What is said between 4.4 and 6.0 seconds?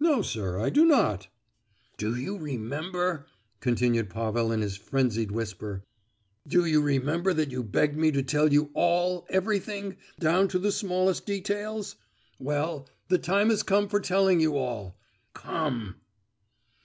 in his frenzied whisper,